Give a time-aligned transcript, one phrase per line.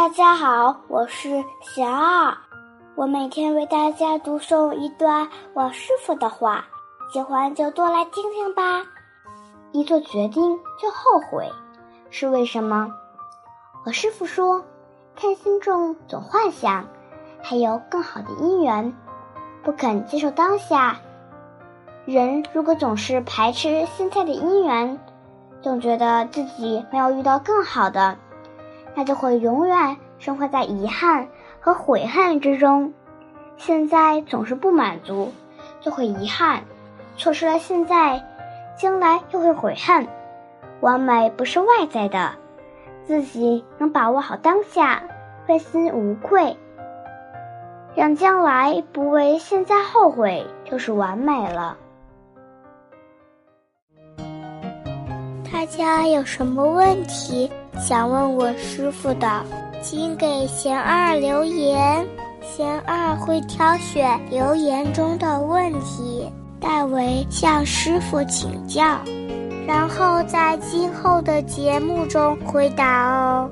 [0.00, 2.34] 大家好，我是小二，
[2.94, 6.64] 我每天为大家读诵一段我师傅的话，
[7.12, 8.82] 喜欢就多来听听吧。
[9.72, 11.46] 一做决定就后悔，
[12.08, 12.90] 是为什么？
[13.84, 14.64] 我师傅说，
[15.14, 16.86] 看心中总幻想，
[17.42, 18.96] 还有更好的姻缘，
[19.62, 20.96] 不肯接受当下。
[22.06, 24.98] 人如果总是排斥现在的姻缘，
[25.60, 28.16] 总觉得自己没有遇到更好的，
[28.94, 31.28] 那就会永远生活在遗憾
[31.60, 32.92] 和悔恨之中。
[33.56, 35.32] 现在总是不满足，
[35.80, 36.62] 就会遗憾，
[37.16, 38.24] 错失了现在。
[38.76, 40.08] 将来又会悔恨，
[40.80, 42.32] 完美不是外在的，
[43.04, 45.02] 自己能把握好当下，
[45.46, 46.56] 问心无愧，
[47.94, 51.76] 让将来不为现在后悔，就是完美了。
[55.52, 59.42] 大家有什么问题想问我师傅的，
[59.82, 62.06] 请给贤二留言，
[62.42, 66.30] 贤二会挑选留言中的问题。
[66.60, 68.98] 代为向师傅请教，
[69.66, 73.50] 然后在今后的节目中回答哦。